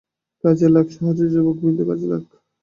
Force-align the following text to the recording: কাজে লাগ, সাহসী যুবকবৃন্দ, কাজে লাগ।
কাজে 0.43 0.67
লাগ, 0.69 0.87
সাহসী 0.95 1.25
যুবকবৃন্দ, 1.33 1.79
কাজে 1.89 2.07
লাগ। 2.11 2.23